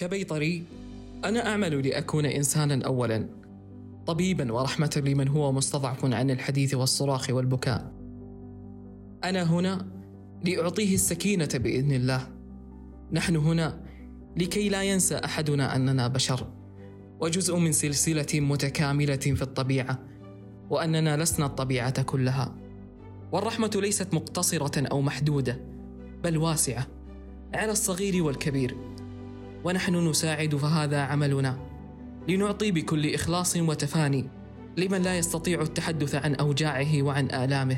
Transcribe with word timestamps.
كبيطري 0.00 0.62
أنا 1.24 1.46
أعمل 1.46 1.88
لأكون 1.88 2.26
إنسانا 2.26 2.86
أولا 2.86 3.28
طبيبا 4.06 4.52
ورحمة 4.52 5.02
لمن 5.06 5.28
هو 5.28 5.52
مستضعف 5.52 6.04
عن 6.04 6.30
الحديث 6.30 6.74
والصراخ 6.74 7.30
والبكاء. 7.30 7.92
أنا 9.24 9.42
هنا 9.42 9.86
لأعطيه 10.44 10.94
السكينة 10.94 11.48
بإذن 11.54 11.92
الله. 11.92 12.28
نحن 13.12 13.36
هنا 13.36 13.80
لكي 14.36 14.68
لا 14.68 14.82
ينسى 14.82 15.16
أحدنا 15.16 15.76
أننا 15.76 16.08
بشر 16.08 16.46
وجزء 17.20 17.56
من 17.56 17.72
سلسلة 17.72 18.40
متكاملة 18.40 19.16
في 19.16 19.42
الطبيعة 19.42 19.98
وأننا 20.70 21.16
لسنا 21.22 21.46
الطبيعة 21.46 22.02
كلها. 22.02 22.56
والرحمة 23.32 23.70
ليست 23.74 24.14
مقتصرة 24.14 24.86
أو 24.86 25.00
محدودة 25.00 25.60
بل 26.24 26.36
واسعة 26.38 26.86
على 27.54 27.72
الصغير 27.72 28.22
والكبير. 28.22 28.76
ونحن 29.64 30.08
نساعد 30.08 30.56
فهذا 30.56 31.00
عملنا. 31.00 31.58
لنعطي 32.28 32.70
بكل 32.70 33.14
إخلاص 33.14 33.56
وتفاني 33.56 34.28
لمن 34.76 35.02
لا 35.02 35.18
يستطيع 35.18 35.60
التحدث 35.60 36.14
عن 36.14 36.34
أوجاعه 36.34 37.02
وعن 37.02 37.30
آلامه. 37.30 37.76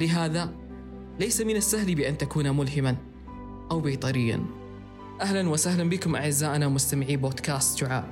لهذا 0.00 0.52
ليس 1.20 1.40
من 1.40 1.56
السهل 1.56 1.94
بأن 1.94 2.18
تكون 2.18 2.56
ملهما 2.56 2.96
أو 3.70 3.80
بيطريا. 3.80 4.44
أهلا 5.20 5.48
وسهلا 5.48 5.88
بكم 5.88 6.16
أعزائنا 6.16 6.68
مستمعي 6.68 7.16
بودكاست 7.16 7.78
شعاع 7.78 8.04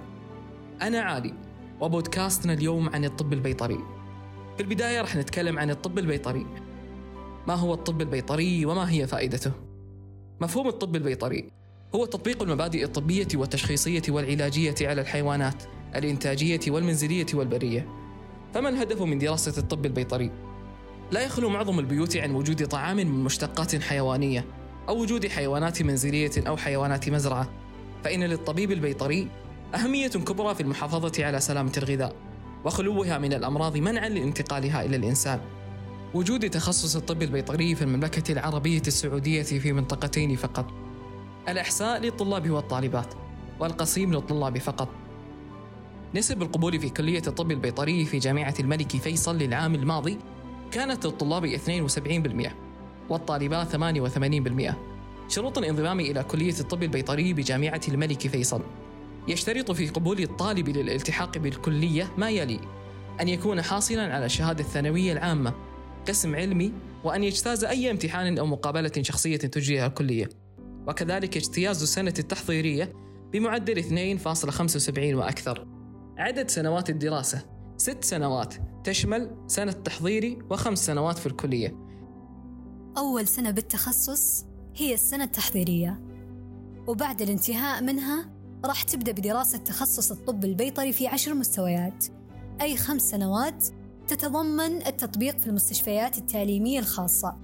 أنا 0.83 1.01
علي 1.01 1.35
وبودكاستنا 1.81 2.53
اليوم 2.53 2.89
عن 2.89 3.05
الطب 3.05 3.33
البيطري. 3.33 3.79
في 4.57 4.63
البداية 4.63 5.01
رح 5.01 5.17
نتكلم 5.17 5.59
عن 5.59 5.71
الطب 5.71 5.99
البيطري. 5.99 6.47
ما 7.49 7.55
هو 7.55 7.75
الطب 7.75 8.01
البيطري 8.01 8.67
وما 8.67 8.91
هي 8.91 9.07
فائدته؟ 9.07 9.53
مفهوم 10.41 10.69
الطب 10.69 10.97
البيطري 10.97 11.60
هو 11.95 12.05
تطبيق 12.05 12.43
المبادئ 12.43 12.85
الطبية 12.85 13.29
والتشخيصية 13.35 14.03
والعلاجية 14.09 14.75
على 14.81 15.01
الحيوانات 15.01 15.63
الإنتاجية 15.97 16.61
والمنزلية 16.69 17.27
والبرية. 17.35 17.89
فما 18.55 18.69
الهدف 18.69 19.03
من 19.03 19.19
دراسة 19.19 19.59
الطب 19.59 19.87
البيطري؟ 19.87 20.31
لا 21.13 21.21
يخلو 21.21 21.49
معظم 21.49 21.79
البيوت 21.79 22.17
عن 22.17 22.35
وجود 22.35 22.67
طعام 22.67 22.97
من 22.97 23.25
مشتقات 23.25 23.83
حيوانية 23.83 24.45
أو 24.89 25.03
وجود 25.03 25.27
حيوانات 25.27 25.83
منزلية 25.83 26.31
أو 26.47 26.57
حيوانات 26.57 27.09
مزرعة. 27.09 27.51
فإن 28.05 28.25
للطبيب 28.25 28.73
البيطري 28.73 29.29
أهمية 29.75 30.09
كبرى 30.09 30.55
في 30.55 30.61
المحافظة 30.61 31.25
على 31.25 31.41
سلامة 31.41 31.73
الغذاء 31.77 32.17
وخلوها 32.65 33.19
من 33.19 33.33
الأمراض 33.33 33.77
منعا 33.77 34.09
لانتقالها 34.09 34.85
إلى 34.85 34.97
الإنسان. 34.97 35.41
وجود 36.15 36.51
تخصص 36.51 36.97
الطب 36.97 37.23
البيطري 37.23 37.75
في 37.75 37.83
المملكة 37.83 38.33
العربية 38.33 38.83
السعودية 38.87 39.43
في 39.43 39.73
منطقتين 39.73 40.37
فقط. 40.37 40.80
الإحصاء 41.49 42.01
للطلاب 42.01 42.51
والطالبات 42.51 43.15
والقصيم 43.61 44.13
للطلاب 44.13 44.59
فقط. 44.59 44.89
نسب 46.15 46.43
القبول 46.43 46.81
في 46.81 46.89
كلية 46.89 47.23
الطب 47.27 47.51
البيطري 47.51 48.05
في 48.05 48.19
جامعة 48.19 48.55
الملك 48.61 48.97
فيصل 48.97 49.39
للعام 49.39 49.75
الماضي 49.75 50.19
كانت 50.71 51.07
للطلاب 51.07 51.47
72% 51.47 52.51
والطالبات 53.09 53.77
88% 53.77 54.75
شروط 55.29 55.59
الانضمام 55.59 56.01
إلى 56.01 56.23
كلية 56.23 56.61
الطب 56.61 56.83
البيطري 56.83 57.33
بجامعة 57.33 57.81
الملك 57.89 58.29
فيصل. 58.29 58.63
يشترط 59.29 59.71
في 59.71 59.89
قبول 59.89 60.21
الطالب 60.21 60.69
للالتحاق 60.69 61.39
بالكلية 61.39 62.13
ما 62.19 62.31
يلي 62.31 62.61
أن 63.21 63.29
يكون 63.29 63.63
حاصلا 63.63 64.15
على 64.15 64.27
الشهادة 64.27 64.61
الثانوية 64.61 65.13
العامة 65.13 65.55
قسم 66.09 66.37
علمي 66.37 66.73
وأن 67.05 67.25
يجتاز 67.25 67.65
أي 67.65 67.91
امتحان 67.91 68.39
أو 68.39 68.47
مقابلة 68.47 68.93
شخصية 69.01 69.37
تجريها 69.37 69.87
الكلية. 69.87 70.29
وكذلك 70.89 71.37
اجتياز 71.37 71.83
السنة 71.83 72.15
التحضيرية 72.19 72.93
بمعدل 73.33 73.79
2.75 73.79 75.15
وأكثر. 75.15 75.67
عدد 76.19 76.51
سنوات 76.51 76.91
الدراسة. 76.91 77.43
ست 77.77 78.05
سنوات 78.05 78.55
تشمل 78.85 79.37
سنة 79.47 79.73
تحضيري 79.73 80.39
وخمس 80.51 80.87
سنوات 80.87 81.19
في 81.19 81.27
الكلية. 81.27 81.77
أول 82.99 83.29
سنة 83.29 83.51
بالتخصص 83.51 84.47
هي 84.77 84.95
السنة 84.95 85.25
التحضيرية. 85.25 86.03
وبعد 86.87 87.23
الانتهاء 87.23 87.83
منها 87.83 88.31
راح 88.65 88.83
تبدأ 88.83 89.13
بدراسة 89.13 89.59
تخصص 89.59 90.13
الطب 90.13 90.45
البيطري 90.45 90.93
في 90.93 91.07
عشر 91.07 91.35
مستويات. 91.35 92.05
أي 92.61 92.77
خمس 92.77 93.03
سنوات 93.03 93.67
تتضمن 94.09 94.87
التطبيق 94.87 95.39
في 95.39 95.47
المستشفيات 95.47 96.19
التعليمية 96.19 96.79
الخاصة. 96.79 97.37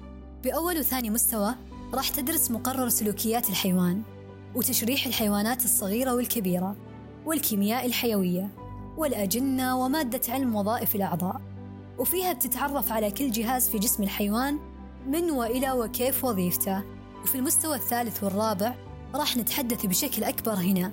بأول 0.45 0.79
وثاني 0.79 1.11
مستوى 1.11 1.55
راح 1.95 2.09
تدرس 2.09 2.51
مقرر 2.51 2.89
سلوكيات 2.89 3.51
الحيوان 3.51 4.03
وتشريح 4.55 5.07
الحيوانات 5.07 5.65
الصغيرة 5.65 6.15
والكبيرة 6.15 6.77
والكيمياء 7.27 7.87
الحيوية 7.87 8.49
والأجنة 8.97 9.79
ومادة 9.79 10.21
علم 10.29 10.57
وظائف 10.57 10.95
الأعضاء. 10.95 11.41
وفيها 11.99 12.33
بتتعرف 12.33 12.93
على 12.93 13.11
كل 13.11 13.31
جهاز 13.31 13.69
في 13.69 13.79
جسم 13.79 14.03
الحيوان 14.03 14.59
من 15.07 15.31
وإلى 15.31 15.73
وكيف 15.73 16.25
وظيفته. 16.25 16.83
وفي 17.23 17.35
المستوى 17.35 17.77
الثالث 17.77 18.25
والرابع 18.25 18.75
راح 19.15 19.37
نتحدث 19.37 19.87
بشكل 19.87 20.25
أكبر 20.25 20.55
هنا 20.55 20.93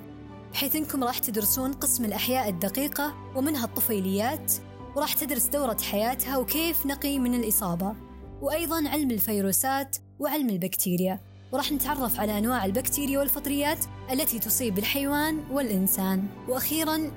بحيث 0.52 0.76
أنكم 0.76 1.04
راح 1.04 1.18
تدرسون 1.18 1.72
قسم 1.72 2.04
الأحياء 2.04 2.48
الدقيقة 2.48 3.14
ومنها 3.36 3.64
الطفيليات 3.64 4.52
وراح 4.96 5.12
تدرس 5.12 5.46
دورة 5.46 5.76
حياتها 5.90 6.38
وكيف 6.38 6.86
نقي 6.86 7.18
من 7.18 7.34
الإصابة. 7.34 7.94
وأيضا 8.42 8.88
علم 8.88 9.10
الفيروسات 9.10 9.96
وعلم 10.20 10.50
البكتيريا. 10.50 11.20
وراح 11.52 11.72
نتعرف 11.72 12.20
على 12.20 12.38
أنواع 12.38 12.64
البكتيريا 12.64 13.18
والفطريات 13.18 13.84
التي 14.12 14.38
تصيب 14.38 14.78
الحيوان 14.78 15.40
والإنسان. 15.50 16.26
وأخيرا 16.48 17.10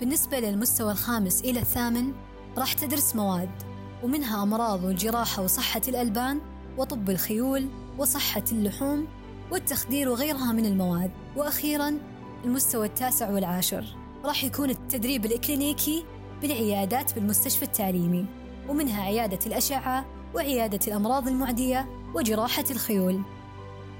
بالنسبة 0.00 0.40
للمستوى 0.40 0.92
الخامس 0.92 1.40
إلى 1.40 1.60
الثامن 1.60 2.12
راح 2.58 2.72
تدرس 2.72 3.16
مواد 3.16 3.50
ومنها 4.04 4.42
أمراض 4.42 4.84
والجراحة 4.84 5.42
وصحة 5.42 5.80
الألبان 5.88 6.40
وطب 6.78 7.10
الخيول 7.10 7.68
وصحة 7.98 8.44
اللحوم 8.52 9.06
والتخدير 9.52 10.08
وغيرها 10.08 10.52
من 10.52 10.66
المواد. 10.66 11.10
وأخيرا 11.36 11.98
المستوى 12.44 12.86
التاسع 12.86 13.30
والعاشر. 13.30 13.84
راح 14.24 14.44
يكون 14.44 14.70
التدريب 14.70 15.26
الإكلينيكي 15.26 16.04
بالعيادات 16.42 17.14
بالمستشفى 17.14 17.62
التعليمي 17.62 18.26
ومنها 18.68 19.02
عيادة 19.02 19.38
الأشعة 19.46 20.06
وعيادة 20.34 20.80
الأمراض 20.88 21.28
المعدية 21.28 21.97
وجراحة 22.14 22.64
الخيول. 22.70 23.20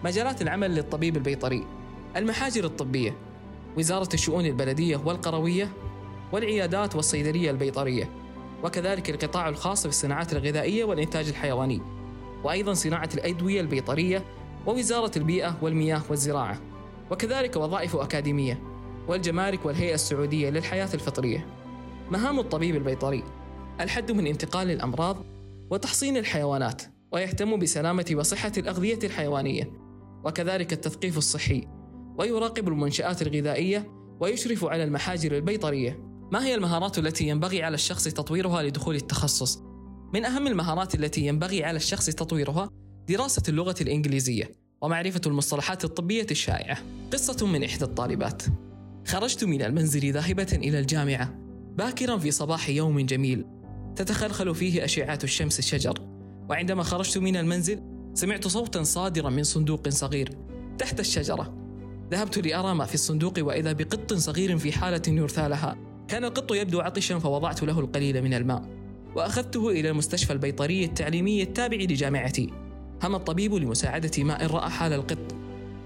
مجالات 0.05 0.43
العمل 0.43 0.75
للطبيب 0.75 1.17
البيطري 1.17 1.67
المحاجر 2.17 2.65
الطبية 2.65 3.17
وزارة 3.79 4.09
الشؤون 4.15 4.47
البلدية 4.47 4.97
والقروية 4.97 5.73
والعيادات 6.33 6.97
والصيدلية 6.97 7.51
البيطرية 7.51 8.11
وكذلك 8.65 9.11
القطاع 9.11 9.49
الخاص 9.49 9.87
بالصناعات 9.87 10.33
الغذائية 10.33 10.85
والإنتاج 10.85 11.29
الحيواني 11.29 11.81
وأيضا 12.45 12.75
صناعة 12.75 13.09
الأدوية 13.15 13.61
البيطرية 13.61 14.25
ووزارة 14.67 15.13
البيئة 15.19 15.59
والمياه 15.63 16.03
والزراعة 16.11 16.61
وكذلك 17.11 17.57
وظائف 17.57 17.97
أكاديمية 17.97 18.63
والجمارك 19.09 19.67
والهيئة 19.67 19.95
السعودية 19.95 20.51
للحياة 20.51 20.89
الفطرية. 20.95 21.47
مهام 22.11 22.39
الطبيب 22.39 22.77
البيطري 22.77 23.25
الحد 23.81 24.13
من 24.13 24.27
انتقال 24.27 24.71
الأمراض 24.71 25.25
وتحصين 25.71 26.17
الحيوانات. 26.17 26.98
ويهتم 27.13 27.59
بسلامة 27.59 28.07
وصحة 28.13 28.53
الأغذية 28.59 28.99
الحيوانية 29.05 29.73
وكذلك 30.25 30.73
التثقيف 30.73 31.19
الصحي 31.19 31.69
ويراقب 32.19 32.69
المنشآت 32.69 33.23
الغذائية 33.23 33.93
ويشرف 34.21 34.65
على 34.65 34.85
المحاجر 34.85 35.37
البيطرية 35.37 36.09
ما 36.33 36.45
هي 36.45 36.55
المهارات 36.55 36.99
التي 36.99 37.29
ينبغي 37.29 37.63
على 37.63 37.75
الشخص 37.75 38.05
تطويرها 38.05 38.63
لدخول 38.63 38.95
التخصص؟ 38.95 39.63
من 40.15 40.25
أهم 40.25 40.47
المهارات 40.47 40.95
التي 40.95 41.27
ينبغي 41.27 41.65
على 41.65 41.77
الشخص 41.77 42.07
تطويرها 42.07 42.71
دراسة 43.09 43.43
اللغة 43.49 43.75
الإنجليزية 43.81 44.51
ومعرفة 44.83 45.21
المصطلحات 45.27 45.85
الطبية 45.85 46.27
الشائعة. 46.31 46.79
قصة 47.13 47.47
من 47.47 47.65
إحدى 47.65 47.85
الطالبات: 47.85 48.43
خرجت 49.07 49.45
من 49.45 49.63
المنزل 49.63 50.13
ذاهبة 50.13 50.49
إلى 50.53 50.79
الجامعة 50.79 51.35
باكرا 51.77 52.19
في 52.19 52.31
صباح 52.31 52.69
يوم 52.69 53.01
جميل 53.01 53.45
تتخلخل 53.97 54.55
فيه 54.55 54.85
أشعة 54.85 55.19
الشمس 55.25 55.59
الشجر، 55.59 56.18
وعندما 56.49 56.83
خرجت 56.83 57.19
من 57.19 57.37
المنزل 57.37 57.81
سمعت 58.15 58.49
صوتا 58.49 58.83
صادرا 58.83 59.31
من 59.31 59.43
صندوق 59.43 59.89
صغير 59.89 60.31
تحت 60.79 61.01
الشجرة. 61.01 61.55
ذهبت 62.11 62.39
لأرى 62.39 62.75
ما 62.75 62.85
في 62.85 62.95
الصندوق 62.95 63.35
وإذا 63.39 63.73
بقط 63.73 64.15
صغير 64.15 64.59
في 64.59 64.73
حالة 64.73 65.03
يرثى 65.09 65.49
لها. 65.49 65.77
كان 66.09 66.25
القط 66.25 66.53
يبدو 66.53 66.81
عطشا 66.81 67.19
فوضعت 67.19 67.63
له 67.63 67.81
القليل 67.81 68.23
من 68.23 68.35
الماء 68.35 68.63
وأخذته 69.17 69.71
إلى 69.71 69.91
المستشفى 69.91 70.33
البيطري 70.33 70.85
التعليمي 70.85 71.43
التابع 71.43 71.77
لجامعتي. 71.77 72.51
هم 73.03 73.15
الطبيب 73.15 73.55
لمساعدة 73.55 74.25
ماء 74.25 74.47
رأى 74.47 74.71
حال 74.71 74.93
القط. 74.93 75.35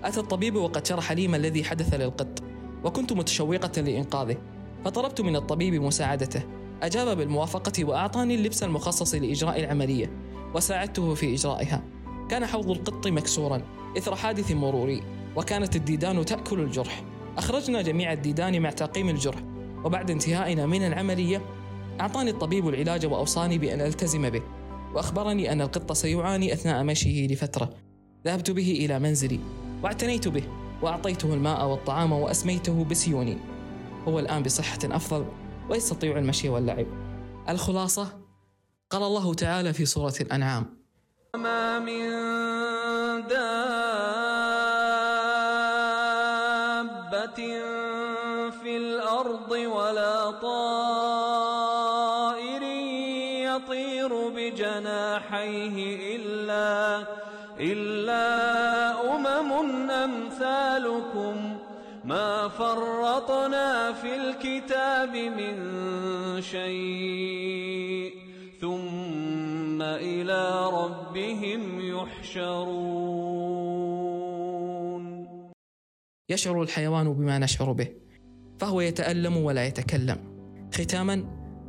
أتى 0.05 0.21
الطبيب 0.21 0.57
وقد 0.57 0.87
شرح 0.87 1.13
لي 1.13 1.29
ما 1.29 1.37
الذي 1.37 1.65
حدث 1.65 1.95
للقط 1.95 2.43
وكنت 2.85 3.13
متشوقة 3.13 3.81
لإنقاذه. 3.81 4.37
فطلبت 4.85 5.21
من 5.21 5.37
الطبيب 5.37 5.75
مساعدته. 5.75 6.43
أجاب 6.83 7.17
بالموافقة 7.17 7.85
وأعطاني 7.85 8.35
اللبس 8.35 8.63
المخصص 8.63 9.15
لإجراء 9.15 9.61
العملية. 9.61 10.22
وساعدته 10.55 11.15
في 11.15 11.35
إجرائها. 11.35 11.85
كان 12.29 12.47
حوض 12.47 12.71
القط 12.71 13.07
مكسورا 13.07 13.63
إثر 13.99 14.17
حادث 14.17 14.53
مروري 14.53 15.03
وكانت 15.37 15.77
الديدان 15.77 16.25
تأكل 16.25 16.61
الجرح. 16.61 17.05
أخرجنا 17.39 17.83
جميع 17.83 18.13
الديدان 18.13 18.63
مع 18.63 18.71
تعقيم 18.71 19.09
الجرح 19.09 19.39
وبعد 19.85 20.11
انتهائنا 20.11 20.67
من 20.67 20.87
العملية 20.87 21.43
أعطاني 22.01 22.31
الطبيب 22.31 22.69
العلاج 22.69 23.07
وأوصاني 23.07 23.59
بأن 23.59 23.81
ألتزم 23.81 24.31
به 24.31 24.43
وأخبرني 24.95 25.53
أن 25.53 25.61
القط 25.61 25.93
سيعاني 25.93 26.53
أثناء 26.53 26.85
مشيه 26.85 27.29
لفترة. 27.29 27.71
ذهبت 28.25 28.51
به 28.51 28.71
إلى 28.85 28.99
منزلي 28.99 29.41
واعتنيت 29.83 30.29
به 30.29 30.43
وأعطيته 30.83 31.35
الماء 31.35 31.69
والطعام 31.69 32.13
وأسميته 32.13 32.85
بسيوني. 32.85 33.39
هو 34.09 34.19
الآن 34.19 34.43
بصحة 34.43 34.79
أفضل 34.85 35.25
ويستطيع 35.71 36.19
المشي 36.19 36.49
واللعب. 36.49 36.87
الخلاصة 37.49 38.22
قال 38.93 39.03
الله 39.03 39.35
تعالى 39.35 39.73
في 39.73 39.87
سورة 39.87 40.15
الأنعام. 40.21 40.67
ما 41.37 41.79
من 41.79 42.11
دابة 43.27 43.53
في 48.51 48.77
الأرض 48.77 49.51
ولا 49.51 50.31
طائر 50.31 51.53
يطير 53.57 54.29
بجناحيه 54.29 55.77
إلا 56.17 57.07
إلا 57.61 58.27
أمم 59.17 59.91
أمثالكم. 59.91 61.59
ما 62.05 62.49
فرطنا 62.49 63.93
في 63.93 64.17
الكتاب 64.17 65.17
من 65.17 65.57
شيء. 66.43 68.22
إلى 70.01 70.71
ربهم 70.71 71.81
يحشرون. 71.81 73.03
يشعر 76.31 76.63
الحيوان 76.63 77.13
بما 77.13 77.39
نشعر 77.39 77.73
به 77.73 77.89
فهو 78.61 78.81
يتألم 78.81 79.37
ولا 79.37 79.67
يتكلم. 79.67 80.19
ختاما 80.75 81.25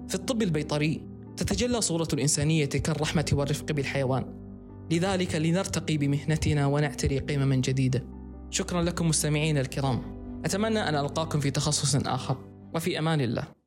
في 0.08 0.16
الطب 0.16 0.42
البيطري 0.42 1.08
تتجلى 1.38 1.82
صورة 1.82 2.08
الإنسانية 2.14 2.66
كالرحمة 2.66 3.26
والرفق 3.34 3.72
بالحيوان. 3.72 4.26
لذلك 4.92 5.36
لنرتقي 5.36 5.98
بمهنتنا 5.98 6.68
ونعتري 6.68 7.20
قمما 7.20 7.56
جديدة 7.56 8.04
شكرا 8.50 8.82
لكم 8.82 9.08
مستمعين 9.08 9.58
الكرام. 9.58 10.02
أتمنى 10.46 10.80
أن 10.80 10.96
ألقاكم 10.96 11.40
في 11.40 11.52
تخصص 11.52 11.96
آخر. 11.96 12.38
وفي 12.76 13.00
أمان 13.00 13.22
الله. 13.22 13.63